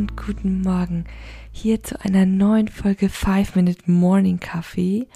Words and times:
Und 0.00 0.16
guten 0.16 0.62
Morgen 0.62 1.04
hier 1.52 1.82
zu 1.82 2.00
einer 2.00 2.24
neuen 2.24 2.68
Folge 2.68 3.10
5 3.10 3.54
Minute 3.54 3.90
Morning 3.90 4.40
Coffee. 4.40 5.06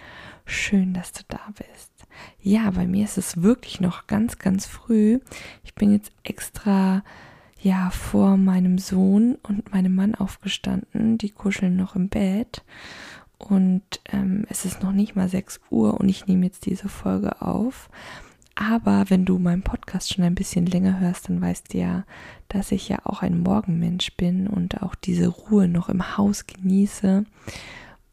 Schön, 0.44 0.92
dass 0.92 1.10
du 1.12 1.22
da 1.26 1.40
bist. 1.56 1.90
Ja, 2.42 2.70
bei 2.70 2.86
mir 2.86 3.04
ist 3.04 3.16
es 3.16 3.40
wirklich 3.40 3.80
noch 3.80 4.06
ganz, 4.06 4.36
ganz 4.36 4.66
früh. 4.66 5.20
Ich 5.62 5.74
bin 5.74 5.90
jetzt 5.90 6.12
extra 6.22 7.02
ja 7.62 7.88
vor 7.88 8.36
meinem 8.36 8.76
Sohn 8.76 9.38
und 9.42 9.72
meinem 9.72 9.94
Mann 9.94 10.14
aufgestanden. 10.14 11.16
Die 11.16 11.30
kuscheln 11.30 11.76
noch 11.76 11.96
im 11.96 12.10
Bett. 12.10 12.62
Und 13.38 14.02
ähm, 14.12 14.44
es 14.50 14.66
ist 14.66 14.82
noch 14.82 14.92
nicht 14.92 15.16
mal 15.16 15.30
6 15.30 15.62
Uhr 15.70 15.98
und 15.98 16.10
ich 16.10 16.26
nehme 16.26 16.44
jetzt 16.44 16.66
diese 16.66 16.90
Folge 16.90 17.40
auf. 17.40 17.88
Aber 18.56 19.06
wenn 19.08 19.24
du 19.24 19.38
meinen 19.38 19.62
Podcast 19.62 20.14
schon 20.14 20.24
ein 20.24 20.36
bisschen 20.36 20.66
länger 20.66 21.00
hörst, 21.00 21.28
dann 21.28 21.40
weißt 21.40 21.72
du 21.74 21.78
ja, 21.78 22.04
dass 22.48 22.70
ich 22.70 22.88
ja 22.88 22.98
auch 23.04 23.22
ein 23.22 23.40
Morgenmensch 23.40 24.16
bin 24.16 24.46
und 24.46 24.82
auch 24.82 24.94
diese 24.94 25.26
Ruhe 25.26 25.66
noch 25.66 25.88
im 25.88 26.16
Haus 26.16 26.46
genieße. 26.46 27.24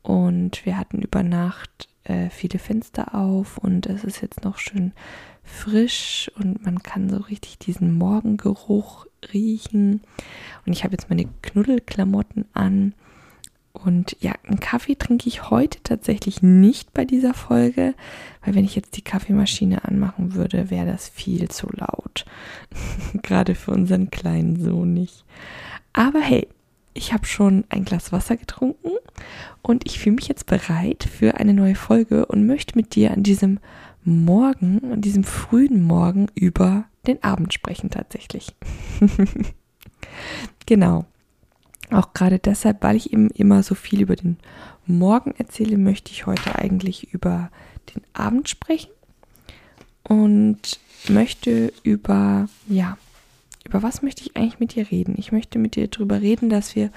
Und 0.01 0.65
wir 0.65 0.77
hatten 0.77 1.01
über 1.01 1.21
Nacht 1.21 1.89
äh, 2.05 2.29
viele 2.29 2.57
Fenster 2.57 3.13
auf 3.13 3.59
und 3.59 3.85
es 3.85 4.03
ist 4.03 4.21
jetzt 4.21 4.43
noch 4.43 4.57
schön 4.57 4.93
frisch 5.43 6.31
und 6.39 6.63
man 6.65 6.81
kann 6.81 7.09
so 7.09 7.17
richtig 7.17 7.59
diesen 7.59 7.97
Morgengeruch 7.97 9.05
riechen. 9.33 10.01
Und 10.65 10.73
ich 10.73 10.83
habe 10.83 10.93
jetzt 10.93 11.09
meine 11.09 11.25
Knuddelklamotten 11.41 12.45
an. 12.53 12.93
Und 13.73 14.17
ja, 14.19 14.33
einen 14.43 14.59
Kaffee 14.59 14.95
trinke 14.95 15.27
ich 15.27 15.49
heute 15.49 15.79
tatsächlich 15.81 16.41
nicht 16.41 16.93
bei 16.93 17.05
dieser 17.05 17.33
Folge, 17.33 17.93
weil 18.43 18.55
wenn 18.55 18.65
ich 18.65 18.75
jetzt 18.75 18.97
die 18.97 19.01
Kaffeemaschine 19.01 19.85
anmachen 19.85 20.33
würde, 20.33 20.69
wäre 20.69 20.85
das 20.85 21.07
viel 21.07 21.47
zu 21.49 21.67
laut. 21.73 22.25
Gerade 23.23 23.55
für 23.55 23.71
unseren 23.71 24.11
kleinen 24.11 24.61
Sohn 24.61 24.93
nicht. 24.93 25.25
Aber 25.93 26.19
hey, 26.19 26.47
ich 26.93 27.13
habe 27.13 27.25
schon 27.25 27.63
ein 27.69 27.85
Glas 27.85 28.11
Wasser 28.11 28.35
getrunken 28.35 28.91
und 29.61 29.85
ich 29.85 29.99
fühle 29.99 30.15
mich 30.15 30.27
jetzt 30.27 30.45
bereit 30.45 31.07
für 31.09 31.35
eine 31.35 31.53
neue 31.53 31.75
Folge 31.75 32.25
und 32.25 32.45
möchte 32.45 32.77
mit 32.77 32.95
dir 32.95 33.11
an 33.11 33.23
diesem 33.23 33.59
Morgen, 34.03 34.91
an 34.91 35.01
diesem 35.01 35.23
frühen 35.23 35.83
Morgen 35.83 36.27
über 36.35 36.85
den 37.07 37.23
Abend 37.23 37.53
sprechen 37.53 37.89
tatsächlich. 37.89 38.53
genau. 40.65 41.05
Auch 41.91 42.13
gerade 42.13 42.39
deshalb, 42.39 42.83
weil 42.83 42.95
ich 42.95 43.11
eben 43.11 43.29
immer 43.31 43.63
so 43.63 43.75
viel 43.75 44.01
über 44.01 44.15
den 44.15 44.37
Morgen 44.85 45.33
erzähle, 45.37 45.77
möchte 45.77 46.11
ich 46.11 46.25
heute 46.25 46.55
eigentlich 46.57 47.13
über 47.13 47.51
den 47.93 48.01
Abend 48.13 48.49
sprechen 48.49 48.91
und 50.03 50.79
möchte 51.09 51.73
über, 51.83 52.47
ja, 52.67 52.97
über 53.65 53.83
was 53.83 54.01
möchte 54.01 54.23
ich 54.23 54.35
eigentlich 54.35 54.59
mit 54.59 54.75
dir 54.75 54.89
reden? 54.89 55.15
Ich 55.17 55.31
möchte 55.31 55.59
mit 55.59 55.75
dir 55.75 55.87
darüber 55.87 56.21
reden, 56.21 56.49
dass 56.49 56.75
wir 56.75 56.91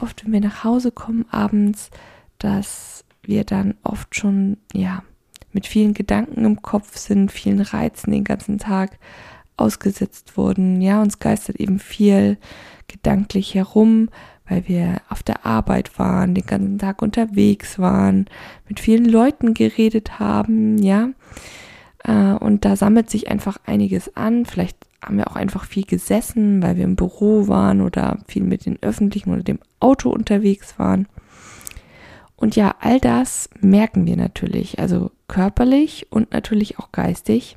oft, 0.00 0.24
wenn 0.24 0.32
wir 0.32 0.40
nach 0.40 0.64
Hause 0.64 0.92
kommen 0.92 1.24
abends, 1.30 1.90
dass 2.38 3.04
wir 3.22 3.44
dann 3.44 3.74
oft 3.82 4.14
schon, 4.14 4.58
ja, 4.72 5.02
mit 5.52 5.66
vielen 5.66 5.94
Gedanken 5.94 6.44
im 6.44 6.62
Kopf 6.62 6.96
sind, 6.96 7.32
vielen 7.32 7.60
Reizen 7.60 8.12
den 8.12 8.24
ganzen 8.24 8.58
Tag 8.58 8.98
ausgesetzt 9.56 10.36
wurden. 10.36 10.80
Ja, 10.80 11.02
uns 11.02 11.18
geistert 11.18 11.56
eben 11.56 11.78
viel 11.78 12.38
gedanklich 12.88 13.54
herum, 13.54 14.08
weil 14.50 14.66
wir 14.66 15.00
auf 15.08 15.22
der 15.22 15.46
Arbeit 15.46 15.98
waren, 15.98 16.34
den 16.34 16.44
ganzen 16.44 16.78
Tag 16.78 17.00
unterwegs 17.00 17.78
waren, 17.78 18.26
mit 18.68 18.80
vielen 18.80 19.04
Leuten 19.04 19.54
geredet 19.54 20.18
haben, 20.18 20.76
ja. 20.78 21.10
Äh, 22.04 22.32
und 22.34 22.64
da 22.64 22.76
sammelt 22.76 23.08
sich 23.08 23.30
einfach 23.30 23.58
einiges 23.64 24.16
an. 24.16 24.44
Vielleicht 24.44 24.76
haben 25.02 25.16
wir 25.16 25.30
auch 25.30 25.36
einfach 25.36 25.64
viel 25.64 25.84
gesessen, 25.84 26.62
weil 26.62 26.76
wir 26.76 26.84
im 26.84 26.96
Büro 26.96 27.46
waren 27.46 27.80
oder 27.80 28.18
viel 28.26 28.42
mit 28.42 28.66
den 28.66 28.82
öffentlichen 28.82 29.32
oder 29.32 29.44
dem 29.44 29.60
Auto 29.78 30.10
unterwegs 30.10 30.78
waren. 30.78 31.06
Und 32.36 32.56
ja, 32.56 32.74
all 32.80 32.98
das 32.98 33.50
merken 33.60 34.06
wir 34.06 34.16
natürlich, 34.16 34.78
also 34.78 35.10
körperlich 35.28 36.06
und 36.10 36.32
natürlich 36.32 36.78
auch 36.78 36.90
geistig. 36.90 37.56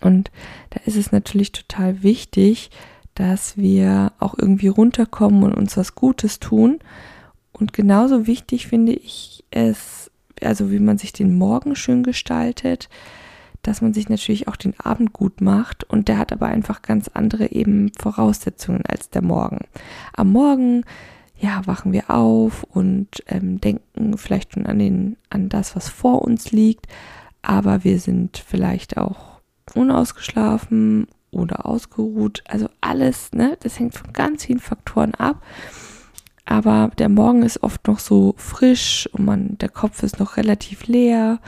Und 0.00 0.30
da 0.70 0.80
ist 0.84 0.96
es 0.96 1.12
natürlich 1.12 1.52
total 1.52 2.02
wichtig, 2.02 2.70
dass 3.18 3.56
wir 3.56 4.12
auch 4.20 4.38
irgendwie 4.38 4.68
runterkommen 4.68 5.42
und 5.42 5.54
uns 5.54 5.76
was 5.76 5.96
Gutes 5.96 6.38
tun. 6.38 6.78
Und 7.50 7.72
genauso 7.72 8.28
wichtig 8.28 8.68
finde 8.68 8.92
ich 8.92 9.44
es, 9.50 10.08
also 10.40 10.70
wie 10.70 10.78
man 10.78 10.98
sich 10.98 11.12
den 11.12 11.36
Morgen 11.36 11.74
schön 11.74 12.04
gestaltet, 12.04 12.88
dass 13.62 13.82
man 13.82 13.92
sich 13.92 14.08
natürlich 14.08 14.46
auch 14.46 14.54
den 14.54 14.78
Abend 14.78 15.12
gut 15.12 15.40
macht 15.40 15.82
und 15.82 16.06
der 16.06 16.16
hat 16.16 16.32
aber 16.32 16.46
einfach 16.46 16.80
ganz 16.80 17.08
andere 17.08 17.50
eben 17.50 17.90
Voraussetzungen 17.98 18.82
als 18.86 19.10
der 19.10 19.22
Morgen. 19.22 19.66
Am 20.12 20.30
Morgen 20.30 20.84
ja, 21.40 21.66
wachen 21.66 21.92
wir 21.92 22.10
auf 22.10 22.62
und 22.62 23.08
ähm, 23.26 23.60
denken 23.60 24.16
vielleicht 24.16 24.54
schon 24.54 24.66
an 24.66 24.78
den, 24.78 25.16
an 25.28 25.48
das, 25.48 25.74
was 25.74 25.88
vor 25.88 26.22
uns 26.22 26.52
liegt, 26.52 26.86
aber 27.42 27.82
wir 27.82 27.98
sind 27.98 28.38
vielleicht 28.38 28.96
auch 28.96 29.40
unausgeschlafen 29.74 31.08
oder 31.30 31.66
ausgeruht. 31.66 32.42
Also 32.46 32.68
alles, 32.80 33.32
ne, 33.32 33.56
das 33.60 33.78
hängt 33.78 33.94
von 33.94 34.12
ganz 34.12 34.44
vielen 34.44 34.60
Faktoren 34.60 35.14
ab. 35.14 35.42
Aber 36.44 36.90
der 36.96 37.10
Morgen 37.10 37.42
ist 37.42 37.62
oft 37.62 37.86
noch 37.86 37.98
so 37.98 38.34
frisch 38.38 39.08
und 39.12 39.24
man, 39.24 39.58
der 39.58 39.68
Kopf 39.68 40.02
ist 40.02 40.18
noch 40.18 40.38
relativ 40.38 40.86
leer 40.86 41.40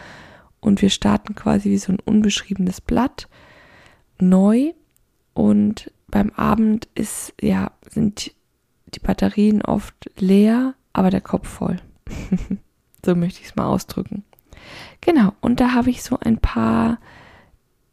und 0.60 0.82
wir 0.82 0.90
starten 0.90 1.34
quasi 1.34 1.70
wie 1.70 1.78
so 1.78 1.92
ein 1.92 2.00
unbeschriebenes 2.00 2.82
Blatt 2.82 3.26
neu 4.18 4.72
und 5.32 5.90
beim 6.08 6.30
Abend 6.30 6.88
ist 6.94 7.32
ja 7.40 7.72
sind 7.88 8.32
die 8.94 8.98
Batterien 8.98 9.62
oft 9.62 10.10
leer, 10.18 10.74
aber 10.92 11.10
der 11.10 11.20
Kopf 11.20 11.48
voll. 11.48 11.76
so 13.04 13.14
möchte 13.14 13.40
ich 13.40 13.46
es 13.46 13.56
mal 13.56 13.66
ausdrücken. 13.66 14.24
Genau, 15.00 15.32
und 15.40 15.60
da 15.60 15.72
habe 15.72 15.88
ich 15.88 16.02
so 16.02 16.18
ein 16.18 16.38
paar 16.38 16.98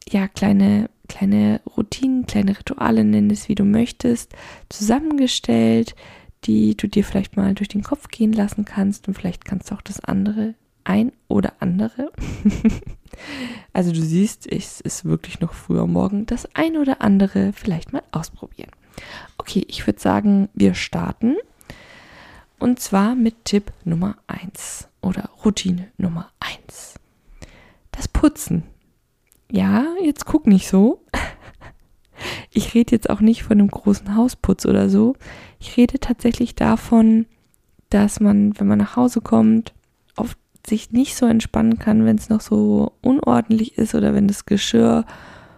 ja 0.10 0.28
kleine 0.28 0.90
kleine 1.08 1.62
Routinen, 1.76 2.26
kleine 2.26 2.58
Rituale, 2.58 3.04
nenn 3.04 3.30
es 3.30 3.50
wie 3.50 3.56
du 3.56 3.64
möchtest, 3.64 4.34
zusammengestellt, 4.70 5.96
die 6.46 6.76
du 6.78 6.88
dir 6.88 7.04
vielleicht 7.04 7.38
mal 7.38 7.54
durch 7.56 7.70
den 7.70 7.84
Kopf 7.84 8.10
gehen 8.10 8.34
lassen 8.34 8.66
kannst 8.66 9.08
und 9.08 9.14
vielleicht 9.14 9.46
kannst 9.46 9.72
du 9.72 9.76
auch 9.76 9.82
das 9.82 10.00
andere 10.00 10.56
ein 10.84 11.12
oder 11.28 11.54
andere. 11.60 12.12
also 13.74 13.92
du 13.92 14.02
siehst, 14.02 14.50
es 14.50 14.80
ist 14.80 15.06
wirklich 15.06 15.40
noch 15.40 15.54
früher 15.54 15.86
morgen, 15.86 16.26
das 16.26 16.48
ein 16.56 16.78
oder 16.78 17.02
andere 17.02 17.52
vielleicht 17.54 17.94
mal 17.94 18.04
ausprobieren. 18.12 18.72
Okay, 19.38 19.66
ich 19.68 19.86
würde 19.86 20.00
sagen, 20.00 20.50
wir 20.54 20.74
starten. 20.74 21.36
Und 22.60 22.80
zwar 22.80 23.16
mit 23.16 23.46
Tipp 23.46 23.72
Nummer 23.84 24.18
1 24.28 24.88
oder 25.02 25.30
Routine 25.46 25.90
Nummer 25.98 26.32
1. 26.40 26.96
Das 27.92 28.08
Putzen. 28.08 28.64
Ja, 29.52 29.86
jetzt 30.04 30.26
guck 30.26 30.48
nicht 30.48 30.68
so. 30.68 31.02
Ich 32.52 32.74
rede 32.74 32.94
jetzt 32.94 33.10
auch 33.10 33.22
nicht 33.22 33.44
von 33.44 33.60
einem 33.60 33.70
großen 33.70 34.16
Hausputz 34.16 34.66
oder 34.66 34.90
so. 34.90 35.16
Ich 35.60 35.78
rede 35.78 36.00
tatsächlich 36.00 36.56
davon, 36.56 37.28
dass 37.90 38.20
man, 38.20 38.60
wenn 38.60 38.68
man 38.68 38.80
nach 38.80 38.96
Hause 38.96 39.22
kommt, 39.22 39.74
oft 40.16 40.38
sich 40.66 40.92
nicht 40.92 41.16
so 41.16 41.26
entspannen 41.26 41.80
kann, 41.80 42.06
wenn 42.06 42.18
es 42.18 42.30
noch 42.30 42.42
so 42.42 42.94
unordentlich 43.02 43.78
ist 43.78 43.96
oder 43.96 44.14
wenn 44.14 44.28
das 44.28 44.46
Geschirr 44.46 45.06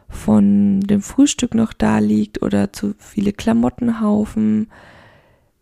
von 0.09 0.81
dem 0.81 1.01
Frühstück 1.01 1.55
noch 1.55 1.73
da 1.73 1.99
liegt 1.99 2.41
oder 2.41 2.73
zu 2.73 2.95
viele 2.97 3.31
Klamottenhaufen. 3.33 4.69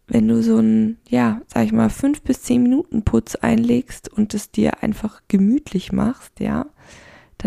Wenn 0.08 0.28
du 0.28 0.42
so 0.42 0.58
ein, 0.58 0.98
ja, 1.08 1.42
sag 1.48 1.66
ich 1.66 1.74
mal, 1.74 1.90
fünf 1.90 2.22
bis 2.22 2.42
zehn 2.42 2.64
Minuten 2.64 3.04
Putz 3.04 3.36
einlegst 3.36 4.10
und 4.10 4.34
es 4.34 4.52
dir 4.52 4.82
einfach 4.82 5.22
gemütlich 5.28 5.92
machst, 5.92 6.40
ja, 6.40 6.66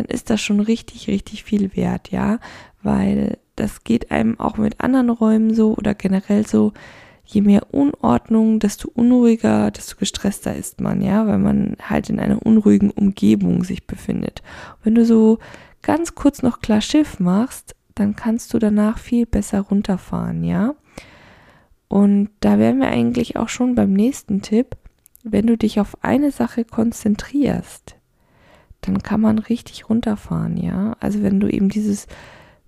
dann 0.00 0.06
ist 0.06 0.30
das 0.30 0.40
schon 0.40 0.60
richtig, 0.60 1.08
richtig 1.08 1.44
viel 1.44 1.76
wert, 1.76 2.10
ja, 2.10 2.38
weil 2.82 3.38
das 3.56 3.84
geht 3.84 4.10
einem 4.10 4.40
auch 4.40 4.56
mit 4.56 4.80
anderen 4.80 5.10
Räumen 5.10 5.54
so 5.54 5.74
oder 5.74 5.94
generell 5.94 6.46
so, 6.46 6.72
je 7.24 7.42
mehr 7.42 7.72
Unordnung, 7.72 8.58
desto 8.58 8.90
unruhiger, 8.92 9.70
desto 9.70 9.96
gestresster 9.96 10.56
ist 10.56 10.80
man, 10.80 11.02
ja, 11.02 11.26
weil 11.26 11.38
man 11.38 11.76
halt 11.80 12.08
in 12.10 12.18
einer 12.18 12.44
unruhigen 12.44 12.90
Umgebung 12.90 13.62
sich 13.62 13.86
befindet. 13.86 14.42
Und 14.78 14.86
wenn 14.86 14.94
du 14.94 15.04
so 15.04 15.38
ganz 15.82 16.14
kurz 16.14 16.42
noch 16.42 16.60
klar 16.60 16.80
Schiff 16.80 17.20
machst, 17.20 17.76
dann 17.94 18.16
kannst 18.16 18.54
du 18.54 18.58
danach 18.58 18.98
viel 18.98 19.26
besser 19.26 19.60
runterfahren, 19.60 20.42
ja. 20.42 20.74
Und 21.88 22.30
da 22.40 22.58
wären 22.58 22.80
wir 22.80 22.88
eigentlich 22.88 23.36
auch 23.36 23.48
schon 23.48 23.74
beim 23.74 23.92
nächsten 23.92 24.42
Tipp. 24.42 24.76
wenn 25.22 25.46
du 25.46 25.58
dich 25.58 25.80
auf 25.80 26.02
eine 26.02 26.30
Sache 26.30 26.64
konzentrierst, 26.64 27.96
dann 28.80 29.02
kann 29.02 29.20
man 29.20 29.38
richtig 29.38 29.88
runterfahren, 29.88 30.56
ja. 30.56 30.96
Also 31.00 31.22
wenn 31.22 31.40
du 31.40 31.48
eben 31.48 31.68
dieses 31.68 32.06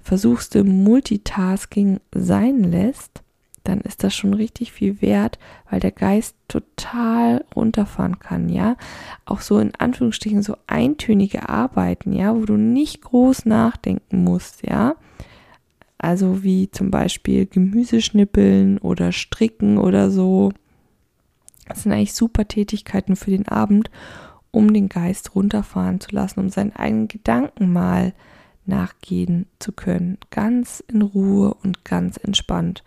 versuchste 0.00 0.64
Multitasking 0.64 2.00
sein 2.14 2.64
lässt, 2.64 3.22
dann 3.64 3.80
ist 3.80 4.02
das 4.02 4.14
schon 4.14 4.34
richtig 4.34 4.72
viel 4.72 5.00
wert, 5.00 5.38
weil 5.70 5.78
der 5.78 5.92
Geist 5.92 6.34
total 6.48 7.44
runterfahren 7.54 8.18
kann, 8.18 8.48
ja. 8.48 8.76
Auch 9.24 9.40
so 9.40 9.58
in 9.58 9.74
Anführungsstrichen 9.76 10.42
so 10.42 10.56
eintönige 10.66 11.48
Arbeiten, 11.48 12.12
ja, 12.12 12.34
wo 12.34 12.44
du 12.44 12.56
nicht 12.56 13.02
groß 13.02 13.46
nachdenken 13.46 14.24
musst, 14.24 14.66
ja. 14.66 14.96
Also 15.98 16.42
wie 16.42 16.70
zum 16.70 16.90
Beispiel 16.90 17.46
Gemüse 17.46 18.02
schnippeln 18.02 18.78
oder 18.78 19.12
stricken 19.12 19.78
oder 19.78 20.10
so. 20.10 20.52
Das 21.68 21.84
sind 21.84 21.92
eigentlich 21.92 22.14
super 22.14 22.48
Tätigkeiten 22.48 23.14
für 23.14 23.30
den 23.30 23.46
Abend, 23.46 23.88
um 24.52 24.72
den 24.72 24.88
Geist 24.88 25.34
runterfahren 25.34 26.00
zu 26.00 26.14
lassen, 26.14 26.38
um 26.38 26.50
seinen 26.50 26.76
eigenen 26.76 27.08
Gedanken 27.08 27.72
mal 27.72 28.12
nachgehen 28.64 29.46
zu 29.58 29.72
können. 29.72 30.18
Ganz 30.30 30.84
in 30.86 31.02
Ruhe 31.02 31.54
und 31.54 31.84
ganz 31.84 32.16
entspannt. 32.16 32.84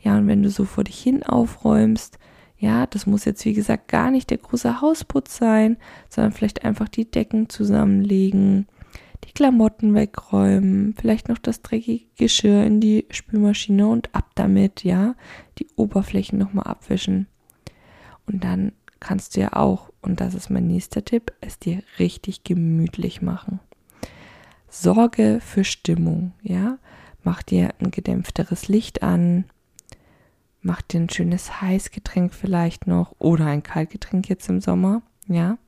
Ja, 0.00 0.18
und 0.18 0.26
wenn 0.26 0.42
du 0.42 0.50
so 0.50 0.64
vor 0.64 0.82
dich 0.82 1.00
hin 1.00 1.22
aufräumst, 1.22 2.18
ja, 2.58 2.86
das 2.86 3.06
muss 3.06 3.24
jetzt 3.24 3.44
wie 3.44 3.54
gesagt 3.54 3.88
gar 3.88 4.10
nicht 4.10 4.30
der 4.30 4.38
große 4.38 4.80
Hausputz 4.80 5.36
sein, 5.36 5.76
sondern 6.08 6.32
vielleicht 6.32 6.64
einfach 6.64 6.88
die 6.88 7.10
Decken 7.10 7.48
zusammenlegen, 7.48 8.66
die 9.24 9.32
Klamotten 9.32 9.94
wegräumen, 9.94 10.94
vielleicht 10.98 11.28
noch 11.28 11.38
das 11.38 11.62
dreckige 11.62 12.06
Geschirr 12.16 12.64
in 12.64 12.80
die 12.80 13.06
Spülmaschine 13.10 13.86
und 13.86 14.14
ab 14.14 14.30
damit, 14.34 14.84
ja, 14.84 15.14
die 15.58 15.66
Oberflächen 15.76 16.38
nochmal 16.38 16.66
abwischen. 16.66 17.26
Und 18.26 18.44
dann 18.44 18.72
kannst 19.02 19.36
du 19.36 19.40
ja 19.40 19.52
auch, 19.54 19.90
und 20.00 20.20
das 20.20 20.34
ist 20.34 20.48
mein 20.48 20.68
nächster 20.68 21.04
Tipp, 21.04 21.32
es 21.40 21.58
dir 21.58 21.82
richtig 21.98 22.44
gemütlich 22.44 23.20
machen. 23.20 23.60
Sorge 24.68 25.40
für 25.44 25.64
Stimmung, 25.64 26.32
ja. 26.42 26.78
Mach 27.24 27.42
dir 27.42 27.74
ein 27.78 27.90
gedämpfteres 27.90 28.68
Licht 28.68 29.02
an, 29.02 29.44
mach 30.60 30.82
dir 30.82 31.00
ein 31.00 31.10
schönes 31.10 31.60
Heißgetränk 31.60 32.32
vielleicht 32.32 32.86
noch 32.86 33.14
oder 33.18 33.46
ein 33.46 33.62
Kaltgetränk 33.62 34.28
jetzt 34.28 34.48
im 34.48 34.60
Sommer, 34.60 35.02
ja, 35.28 35.58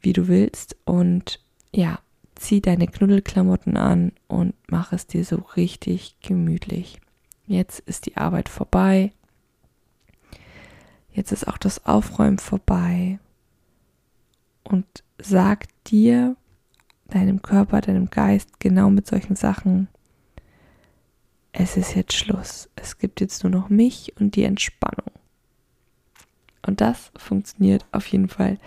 wie 0.00 0.12
du 0.12 0.28
willst. 0.28 0.76
Und 0.84 1.40
ja, 1.72 1.98
zieh 2.34 2.60
deine 2.60 2.86
Knuddelklamotten 2.86 3.76
an 3.76 4.12
und 4.28 4.54
mach 4.68 4.92
es 4.92 5.06
dir 5.06 5.24
so 5.24 5.36
richtig 5.56 6.16
gemütlich. 6.20 7.00
Jetzt 7.46 7.80
ist 7.80 8.06
die 8.06 8.16
Arbeit 8.16 8.48
vorbei. 8.48 9.12
Jetzt 11.12 11.32
ist 11.32 11.48
auch 11.48 11.58
das 11.58 11.86
Aufräumen 11.86 12.38
vorbei. 12.38 13.18
Und 14.62 14.86
sag 15.18 15.66
dir, 15.84 16.36
deinem 17.08 17.42
Körper, 17.42 17.80
deinem 17.80 18.10
Geist 18.10 18.60
genau 18.60 18.90
mit 18.90 19.06
solchen 19.06 19.36
Sachen, 19.36 19.88
es 21.52 21.76
ist 21.76 21.94
jetzt 21.94 22.12
Schluss. 22.12 22.68
Es 22.76 22.98
gibt 22.98 23.20
jetzt 23.20 23.42
nur 23.42 23.50
noch 23.50 23.68
mich 23.68 24.14
und 24.18 24.36
die 24.36 24.44
Entspannung. 24.44 25.10
Und 26.66 26.80
das 26.80 27.10
funktioniert 27.16 27.86
auf 27.92 28.06
jeden 28.06 28.28
Fall 28.28 28.58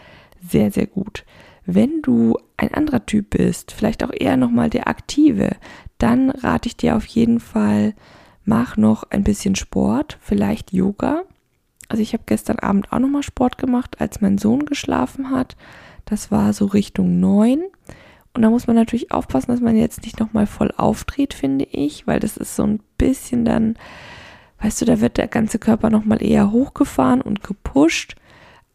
sehr, 0.42 0.72
sehr 0.72 0.88
gut. 0.88 1.26
Wenn 1.66 2.02
du 2.02 2.38
ein 2.58 2.74
anderer 2.74 3.06
Typ 3.06 3.32
bist, 3.32 3.72
vielleicht 3.72 4.04
auch 4.04 4.12
eher 4.12 4.36
nochmal 4.36 4.70
der 4.70 4.88
Aktive, 4.88 5.56
dann 5.98 6.30
rate 6.30 6.68
ich 6.68 6.76
dir 6.76 6.98
auf 6.98 7.06
jeden 7.06 7.40
Fall, 7.40 7.94
mach 8.44 8.76
noch 8.76 9.04
ein 9.04 9.24
bisschen 9.24 9.56
Sport, 9.56 10.18
vielleicht 10.22 10.74
Yoga. 10.74 11.24
Also 11.94 12.02
ich 12.02 12.14
habe 12.14 12.24
gestern 12.26 12.58
Abend 12.58 12.92
auch 12.92 12.98
nochmal 12.98 13.22
Sport 13.22 13.60
gemacht, 13.60 14.02
als 14.02 14.20
mein 14.20 14.40
Sohn 14.40 14.66
geschlafen 14.66 15.30
hat. 15.30 15.56
Das 16.06 16.32
war 16.32 16.52
so 16.52 16.66
Richtung 16.66 17.20
neun. 17.20 17.62
Und 18.34 18.42
da 18.42 18.50
muss 18.50 18.66
man 18.66 18.76
natürlich 18.76 19.12
aufpassen, 19.12 19.52
dass 19.52 19.62
man 19.62 19.76
jetzt 19.76 20.02
nicht 20.02 20.20
nochmal 20.20 20.48
voll 20.48 20.74
aufdreht, 20.76 21.36
finde 21.36 21.66
ich, 21.66 22.08
weil 22.08 22.20
das 22.20 22.36
ist 22.36 22.56
so 22.56 22.64
ein 22.64 22.80
bisschen 22.98 23.46
dann, 23.46 23.76
weißt 24.60 24.82
du, 24.82 24.86
da 24.86 25.02
wird 25.02 25.18
der 25.18 25.28
ganze 25.28 25.60
Körper 25.60 25.92
nochmal 25.92 26.24
eher 26.24 26.52
hochgefahren 26.52 27.22
und 27.22 27.44
gepusht. 27.44 28.16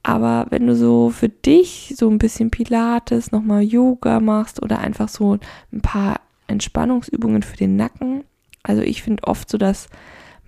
Aber 0.04 0.46
wenn 0.50 0.68
du 0.68 0.76
so 0.76 1.10
für 1.10 1.28
dich 1.28 1.94
so 1.96 2.08
ein 2.08 2.18
bisschen 2.18 2.52
Pilates, 2.52 3.32
nochmal 3.32 3.64
Yoga 3.64 4.20
machst 4.20 4.62
oder 4.62 4.78
einfach 4.78 5.08
so 5.08 5.38
ein 5.72 5.80
paar 5.80 6.20
Entspannungsübungen 6.46 7.42
für 7.42 7.56
den 7.56 7.74
Nacken. 7.74 8.22
Also 8.62 8.82
ich 8.82 9.02
finde 9.02 9.24
oft 9.24 9.50
so, 9.50 9.58
dass 9.58 9.88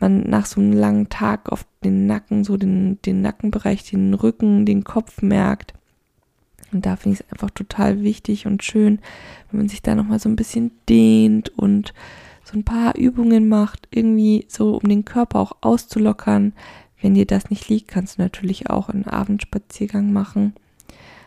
man 0.01 0.23
nach 0.29 0.47
so 0.47 0.61
einem 0.61 0.73
langen 0.73 1.09
Tag 1.09 1.51
auf 1.51 1.65
den 1.85 2.07
Nacken, 2.07 2.45
so 2.45 2.57
den, 2.57 3.01
den 3.03 3.21
Nackenbereich, 3.21 3.85
den 3.91 4.15
Rücken, 4.15 4.67
den 4.67 4.85
Kopf 4.85 5.23
merkt. 5.23 5.75
Und 6.73 6.87
da 6.87 6.97
finde 6.97 7.15
ich 7.15 7.21
es 7.21 7.33
einfach 7.33 7.51
total 7.51 8.03
wichtig 8.03 8.47
und 8.47 8.63
schön, 8.63 9.01
wenn 9.51 9.61
man 9.61 9.69
sich 9.69 9.83
da 9.83 9.95
nochmal 9.95 10.21
so 10.21 10.29
ein 10.29 10.37
bisschen 10.37 10.71
dehnt 10.89 11.49
und 11.59 11.93
so 12.45 12.59
ein 12.59 12.65
paar 12.65 12.97
Übungen 12.97 13.49
macht, 13.49 13.89
irgendwie 13.91 14.45
so, 14.49 14.77
um 14.77 14.89
den 14.89 15.05
Körper 15.05 15.41
auch 15.41 15.57
auszulockern. 15.61 16.53
Wenn 17.01 17.15
dir 17.15 17.27
das 17.27 17.51
nicht 17.51 17.69
liegt, 17.69 17.89
kannst 17.89 18.19
du 18.19 18.23
natürlich 18.23 18.69
auch 18.71 18.89
einen 18.89 19.07
Abendspaziergang 19.07 20.13
machen. 20.13 20.55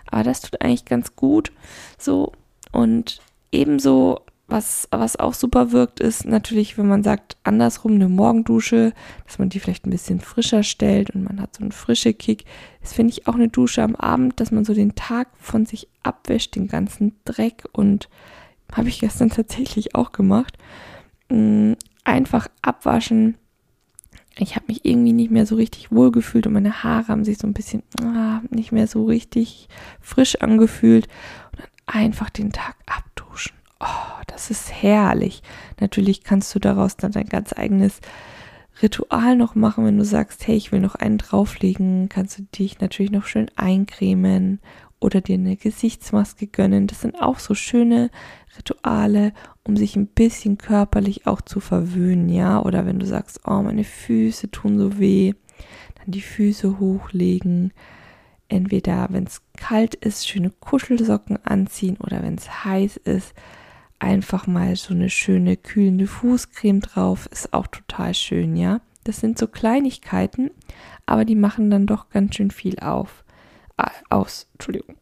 Aber 0.06 0.24
das 0.24 0.42
tut 0.42 0.62
eigentlich 0.62 0.86
ganz 0.86 1.16
gut. 1.16 1.52
So. 1.98 2.34
Und 2.72 3.22
ebenso 3.52 4.22
was, 4.48 4.88
was 4.92 5.16
auch 5.16 5.34
super 5.34 5.72
wirkt, 5.72 6.00
ist 6.00 6.26
natürlich, 6.26 6.78
wenn 6.78 6.88
man 6.88 7.04
sagt, 7.04 7.38
andersrum 7.44 7.94
eine 7.94 8.10
Morgendusche, 8.10 8.94
dass 9.26 9.40
man 9.40 9.50
die 9.50 9.60
vielleicht 9.60 9.88
ein 9.88 9.92
bisschen 9.92 10.20
frischer 10.20 10.64
stellt 10.64 11.12
und 11.12 11.24
man 11.24 11.42
hat 11.42 11.56
so 11.56 11.62
einen 11.62 11.72
frischen 11.72 12.18
Kick. 12.18 12.46
Das 12.82 12.94
finde 12.94 13.14
ich 13.14 13.28
auch 13.28 13.36
eine 13.36 13.48
Dusche 13.48 13.82
am 13.82 13.96
Abend, 13.96 14.40
dass 14.40 14.52
man 14.52 14.66
so 14.66 14.74
den 14.74 14.96
Tag 14.96 15.30
von 15.40 15.66
sich 15.66 15.88
abwäscht, 16.04 16.56
den 16.56 16.68
ganzen 16.68 17.16
Dreck 17.26 17.64
und 17.72 18.10
habe 18.72 18.90
ich 18.90 19.00
gestern 19.00 19.30
tatsächlich 19.32 19.96
auch 19.96 20.12
gemacht. 20.12 20.58
Mm, 21.30 21.74
einfach 22.04 22.48
abwaschen. 22.62 23.38
Ich 24.38 24.56
habe 24.56 24.66
mich 24.68 24.84
irgendwie 24.84 25.14
nicht 25.14 25.32
mehr 25.32 25.46
so 25.46 25.56
richtig 25.56 25.92
wohl 25.92 26.12
gefühlt 26.12 26.48
und 26.48 26.54
meine 26.54 26.84
Haare 26.84 27.08
haben 27.08 27.24
sich 27.24 27.38
so 27.38 27.48
ein 27.48 27.54
bisschen 27.54 27.84
ah, 28.02 28.42
nicht 28.50 28.72
mehr 28.72 28.88
so 28.88 29.06
richtig 29.06 29.70
frisch 30.02 30.42
angefühlt. 30.42 31.08
Und 31.52 31.60
dann 31.60 32.02
einfach 32.02 32.30
den 32.30 32.52
Tag 32.52 32.76
abduschen. 32.88 33.13
Oh, 33.84 34.22
das 34.28 34.50
ist 34.50 34.72
herrlich. 34.82 35.44
Natürlich 35.80 36.24
kannst 36.24 36.56
du 36.56 36.60
daraus 36.60 36.96
dann 36.96 37.12
dein 37.12 37.28
ganz 37.28 37.54
eigenes 37.54 38.00
Ritual 38.82 39.36
noch 39.36 39.56
machen, 39.56 39.86
wenn 39.86 39.98
du 39.98 40.06
sagst, 40.06 40.48
hey, 40.48 40.56
ich 40.56 40.72
will 40.72 40.80
noch 40.80 40.96
einen 40.96 41.18
drauflegen, 41.18 42.10
kannst 42.10 42.40
du 42.40 42.44
dich 42.44 42.80
natürlich 42.80 43.12
noch 43.12 43.26
schön 43.26 43.52
eincremen 43.56 44.60
oder 45.00 45.22
dir 45.22 45.36
eine 45.36 45.58
Gesichtsmaske 45.58 46.48
gönnen. 46.48 46.88
Das 46.88 47.02
sind 47.02 47.22
auch 47.22 47.40
so 47.40 47.54
schöne 47.56 48.10
Rituale, 48.58 49.34
um 49.64 49.76
sich 49.76 49.96
ein 49.96 50.08
bisschen 50.08 50.58
körperlich 50.58 51.28
auch 51.28 51.42
zu 51.42 51.60
verwöhnen, 51.60 52.30
ja. 52.30 52.62
Oder 52.62 52.86
wenn 52.86 53.00
du 53.00 53.06
sagst, 53.06 53.42
oh, 53.46 53.62
meine 53.62 53.84
Füße 53.84 54.50
tun 54.50 54.80
so 54.80 54.98
weh, 54.98 55.34
dann 55.96 56.12
die 56.12 56.22
Füße 56.22 56.80
hochlegen. 56.80 57.74
Entweder, 58.48 59.08
wenn 59.12 59.26
es 59.26 59.42
kalt 59.58 59.96
ist, 59.96 60.28
schöne 60.28 60.52
Kuschelsocken 60.52 61.38
anziehen 61.46 61.98
oder 61.98 62.24
wenn 62.24 62.36
es 62.36 62.64
heiß 62.64 62.98
ist, 62.98 63.34
einfach 64.04 64.48
mal 64.48 64.76
so 64.76 64.94
eine 64.94 65.10
schöne 65.10 65.56
kühlende 65.56 66.08
Fußcreme 66.08 66.82
drauf, 66.82 67.28
ist 67.32 67.54
auch 67.54 67.68
total 67.68 68.14
schön, 68.14 68.56
ja. 68.56 68.82
Das 69.06 69.18
sind 69.18 69.38
so 69.40 69.48
Kleinigkeiten, 69.48 70.52
aber 71.06 71.26
die 71.26 71.36
machen 71.36 71.72
dann 71.72 71.88
doch 71.88 72.10
ganz 72.10 72.36
schön 72.36 72.52
viel 72.52 72.80
auf. 72.80 73.24
Äh, 73.78 73.88
aus, 74.10 74.48
Entschuldigung. 74.54 74.98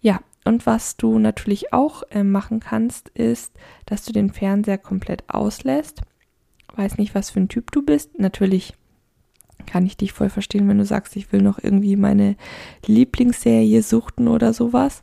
Ja, 0.00 0.20
und 0.44 0.64
was 0.64 0.96
du 0.96 1.18
natürlich 1.18 1.72
auch 1.72 2.04
äh, 2.10 2.22
machen 2.22 2.60
kannst, 2.60 3.08
ist, 3.10 3.52
dass 3.84 4.04
du 4.04 4.12
den 4.12 4.32
Fernseher 4.32 4.78
komplett 4.78 5.24
auslässt. 5.28 6.02
Weiß 6.74 6.98
nicht, 6.98 7.14
was 7.14 7.30
für 7.30 7.40
ein 7.40 7.48
Typ 7.48 7.72
du 7.72 7.82
bist. 7.82 8.18
Natürlich 8.18 8.74
kann 9.66 9.86
ich 9.86 9.96
dich 9.96 10.12
voll 10.12 10.30
verstehen, 10.30 10.68
wenn 10.68 10.78
du 10.78 10.84
sagst, 10.84 11.16
ich 11.16 11.32
will 11.32 11.42
noch 11.42 11.58
irgendwie 11.60 11.96
meine 11.96 12.36
Lieblingsserie 12.86 13.82
suchten 13.82 14.28
oder 14.28 14.52
sowas. 14.52 15.02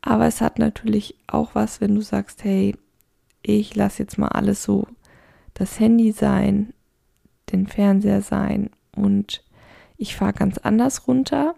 Aber 0.00 0.26
es 0.26 0.40
hat 0.40 0.58
natürlich 0.58 1.16
auch 1.26 1.54
was, 1.54 1.80
wenn 1.80 1.94
du 1.94 2.02
sagst, 2.02 2.44
hey, 2.44 2.76
ich 3.44 3.74
lasse 3.76 4.02
jetzt 4.02 4.18
mal 4.18 4.28
alles 4.28 4.62
so 4.62 4.86
das 5.52 5.78
Handy 5.78 6.12
sein, 6.12 6.72
den 7.52 7.66
Fernseher 7.66 8.22
sein 8.22 8.70
und 8.96 9.44
ich 9.96 10.16
fahre 10.16 10.32
ganz 10.32 10.58
anders 10.58 11.06
runter, 11.06 11.54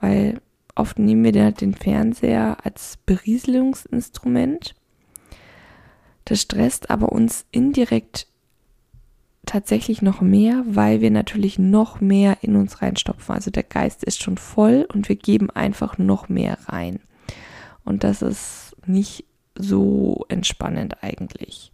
weil 0.00 0.40
oft 0.74 0.98
nehmen 0.98 1.24
wir 1.24 1.52
den 1.52 1.74
Fernseher 1.74 2.58
als 2.64 2.98
Berieselungsinstrument. 3.06 4.74
Das 6.24 6.42
stresst 6.42 6.90
aber 6.90 7.12
uns 7.12 7.46
indirekt 7.50 8.26
tatsächlich 9.46 10.02
noch 10.02 10.20
mehr, 10.20 10.64
weil 10.66 11.00
wir 11.00 11.10
natürlich 11.10 11.58
noch 11.58 12.00
mehr 12.00 12.38
in 12.42 12.56
uns 12.56 12.82
reinstopfen. 12.82 13.34
Also 13.34 13.50
der 13.50 13.64
Geist 13.64 14.04
ist 14.04 14.22
schon 14.22 14.38
voll 14.38 14.86
und 14.92 15.08
wir 15.08 15.16
geben 15.16 15.50
einfach 15.50 15.98
noch 15.98 16.28
mehr 16.28 16.58
rein. 16.66 17.00
Und 17.84 18.04
das 18.04 18.22
ist 18.22 18.76
nicht 18.86 19.24
so 19.54 20.24
entspannend 20.28 21.02
eigentlich. 21.02 21.72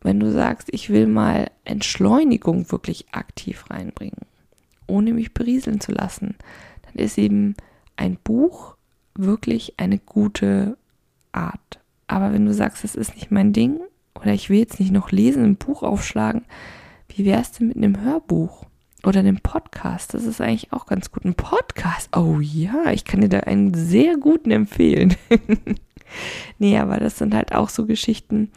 Wenn 0.00 0.18
du 0.20 0.32
sagst, 0.32 0.68
ich 0.72 0.90
will 0.90 1.06
mal 1.06 1.50
Entschleunigung 1.64 2.70
wirklich 2.72 3.06
aktiv 3.12 3.64
reinbringen, 3.70 4.26
ohne 4.86 5.12
mich 5.12 5.32
berieseln 5.32 5.80
zu 5.80 5.92
lassen, 5.92 6.36
dann 6.82 7.04
ist 7.04 7.18
eben 7.18 7.54
ein 7.96 8.16
Buch 8.22 8.76
wirklich 9.14 9.74
eine 9.78 9.98
gute 9.98 10.76
Art. 11.30 11.80
Aber 12.08 12.32
wenn 12.32 12.46
du 12.46 12.52
sagst, 12.52 12.84
das 12.84 12.94
ist 12.94 13.14
nicht 13.14 13.30
mein 13.30 13.52
Ding 13.52 13.80
oder 14.14 14.32
ich 14.32 14.50
will 14.50 14.58
jetzt 14.58 14.80
nicht 14.80 14.92
noch 14.92 15.10
lesen, 15.12 15.44
ein 15.44 15.56
Buch 15.56 15.82
aufschlagen, 15.82 16.44
wie 17.08 17.24
wär's 17.24 17.52
denn 17.52 17.68
mit 17.68 17.76
einem 17.76 18.00
Hörbuch 18.00 18.64
oder 19.04 19.20
einem 19.20 19.38
Podcast? 19.38 20.14
Das 20.14 20.24
ist 20.24 20.40
eigentlich 20.40 20.72
auch 20.72 20.86
ganz 20.86 21.10
gut. 21.10 21.24
Ein 21.24 21.34
Podcast, 21.34 22.16
oh 22.16 22.40
ja, 22.40 22.90
ich 22.92 23.04
kann 23.04 23.20
dir 23.20 23.28
da 23.28 23.40
einen 23.40 23.74
sehr 23.74 24.16
guten 24.16 24.50
empfehlen. 24.50 25.14
nee, 26.58 26.78
aber 26.78 26.98
das 26.98 27.18
sind 27.18 27.34
halt 27.34 27.54
auch 27.54 27.68
so 27.68 27.86
Geschichten, 27.86 28.50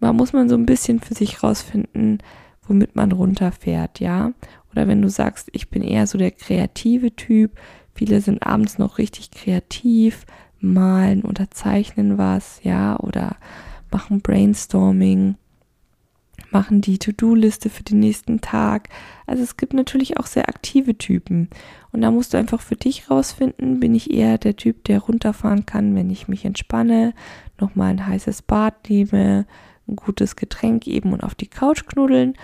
da 0.00 0.12
muss 0.12 0.32
man 0.32 0.48
so 0.48 0.54
ein 0.56 0.66
bisschen 0.66 1.00
für 1.00 1.14
sich 1.14 1.42
rausfinden, 1.42 2.18
womit 2.66 2.96
man 2.96 3.12
runterfährt, 3.12 4.00
ja. 4.00 4.32
Oder 4.72 4.86
wenn 4.88 5.02
du 5.02 5.10
sagst, 5.10 5.48
ich 5.52 5.68
bin 5.68 5.82
eher 5.82 6.06
so 6.06 6.16
der 6.16 6.30
kreative 6.30 7.14
Typ, 7.14 7.58
viele 7.94 8.20
sind 8.20 8.42
abends 8.46 8.78
noch 8.78 8.98
richtig 8.98 9.30
kreativ, 9.30 10.24
malen 10.60 11.22
oder 11.22 11.50
zeichnen 11.50 12.18
was, 12.18 12.60
ja, 12.62 12.98
oder 13.00 13.36
machen 13.90 14.20
Brainstorming, 14.20 15.36
machen 16.50 16.80
die 16.80 16.98
To-Do-Liste 16.98 17.70
für 17.70 17.82
den 17.82 18.00
nächsten 18.00 18.40
Tag. 18.40 18.88
Also 19.26 19.42
es 19.42 19.56
gibt 19.56 19.72
natürlich 19.72 20.18
auch 20.18 20.26
sehr 20.26 20.48
aktive 20.48 20.96
Typen. 20.96 21.48
Und 21.92 22.02
da 22.02 22.10
musst 22.10 22.34
du 22.34 22.38
einfach 22.38 22.60
für 22.60 22.76
dich 22.76 23.10
rausfinden, 23.10 23.80
bin 23.80 23.94
ich 23.94 24.10
eher 24.10 24.38
der 24.38 24.56
Typ, 24.56 24.84
der 24.84 25.00
runterfahren 25.00 25.66
kann, 25.66 25.94
wenn 25.94 26.10
ich 26.10 26.28
mich 26.28 26.44
entspanne, 26.44 27.14
nochmal 27.60 27.90
ein 27.90 28.06
heißes 28.06 28.42
Bad 28.42 28.88
nehme, 28.88 29.46
ein 29.88 29.96
gutes 29.96 30.36
Getränk 30.36 30.86
eben 30.86 31.12
und 31.12 31.22
auf 31.22 31.34
die 31.34 31.48
Couch 31.48 31.86
knuddeln. 31.86 32.34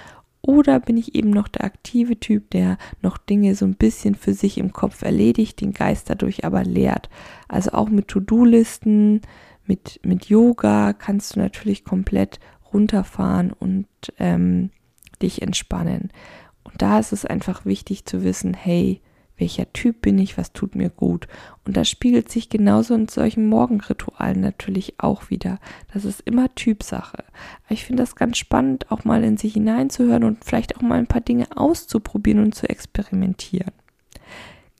Oder 0.43 0.79
bin 0.79 0.97
ich 0.97 1.17
eben 1.17 1.31
noch 1.31 1.49
der 1.49 1.65
aktive 1.65 2.21
Typ, 2.21 2.51
der 2.51 2.79
noch 3.03 3.19
Dinge 3.19 3.57
so 3.57 3.65
ein 3.65 3.75
bisschen 3.75 4.15
für 4.15 4.33
sich 4.33 4.59
im 4.59 4.73
Kopf 4.73 5.03
erledigt, 5.03 5.61
den 5.61 5.73
Geist 5.73 6.09
dadurch 6.09 6.45
aber 6.45 6.63
lehrt. 6.63 7.09
Also 7.49 7.73
auch 7.73 7.89
mit 7.89 8.07
To-Do-Listen, 8.07 9.23
mit, 9.67 9.99
mit 10.05 10.27
Yoga 10.27 10.93
kannst 10.93 11.35
du 11.35 11.41
natürlich 11.41 11.85
komplett 11.85 12.39
runterfahren 12.77 13.53
und 13.53 13.87
ähm, 14.19 14.71
dich 15.23 15.41
entspannen. 15.41 16.11
Und 16.63 16.83
da 16.83 16.99
ist 16.99 17.13
es 17.13 17.25
einfach 17.25 17.65
wichtig 17.65 18.05
zu 18.05 18.23
wissen, 18.23 18.53
hey, 18.53 19.01
welcher 19.39 19.73
Typ 19.73 20.03
bin 20.03 20.19
ich, 20.19 20.37
was 20.37 20.53
tut 20.53 20.75
mir 20.75 20.91
gut. 20.91 21.27
Und 21.65 21.77
das 21.77 21.89
spiegelt 21.89 22.31
sich 22.31 22.51
genauso 22.51 22.95
in 22.95 23.09
solchen 23.09 23.49
Morgenritualen 23.49 24.41
natürlich 24.41 24.95
auch 24.99 25.31
wieder. 25.31 25.59
Das 25.93 26.05
ist 26.05 26.21
immer 26.21 26.55
Typsache. 26.55 27.25
Aber 27.65 27.73
ich 27.73 27.85
finde 27.85 28.03
das 28.03 28.15
ganz 28.15 28.37
spannend, 28.37 28.91
auch 28.91 29.05
mal 29.05 29.25
in 29.25 29.39
sich 29.39 29.55
hineinzuhören 29.55 30.25
und 30.25 30.45
vielleicht 30.45 30.77
auch 30.77 30.83
mal 30.83 30.99
ein 30.99 31.07
paar 31.07 31.21
Dinge 31.23 31.47
auszuprobieren 31.55 32.43
und 32.43 32.55
zu 32.55 32.69
experimentieren. 32.69 33.73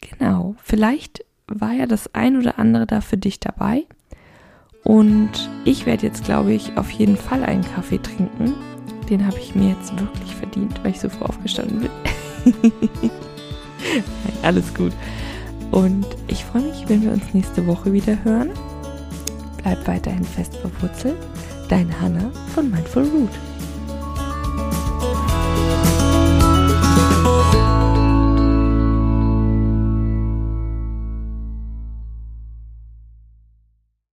Genau, 0.01 0.55
vielleicht 0.63 1.25
war 1.47 1.73
ja 1.73 1.87
das 1.87 2.15
ein 2.15 2.37
oder 2.37 2.59
andere 2.59 2.87
da 2.87 3.01
für 3.01 3.17
dich 3.17 3.41
dabei. 3.41 3.85
Und 4.87 5.33
ich 5.65 5.85
werde 5.85 6.07
jetzt, 6.07 6.23
glaube 6.23 6.53
ich, 6.53 6.79
auf 6.79 6.93
jeden 6.93 7.17
Fall 7.17 7.43
einen 7.43 7.65
Kaffee 7.75 7.99
trinken. 7.99 8.55
Den 9.11 9.27
habe 9.27 9.37
ich 9.41 9.53
mir 9.57 9.71
jetzt 9.71 9.99
wirklich 9.99 10.33
verdient, 10.37 10.79
weil 10.85 10.93
ich 10.93 11.01
so 11.01 11.09
früh 11.09 11.25
aufgestanden 11.25 11.81
bin. 11.81 12.55
Alles 14.43 14.73
gut. 14.73 14.93
Und 15.73 16.07
ich 16.29 16.45
freue 16.45 16.63
mich, 16.63 16.89
wenn 16.89 17.03
wir 17.03 17.11
uns 17.11 17.35
nächste 17.35 17.67
Woche 17.67 17.93
wieder 17.93 18.17
hören. 18.23 18.51
Bleib 19.57 19.89
weiterhin 19.89 20.23
fest 20.23 20.57
verwurzelt. 20.59 21.17
Deine 21.69 22.01
Hanna 22.01 22.31
von 22.55 22.71
Mindful 22.71 23.09
Root. 23.09 23.31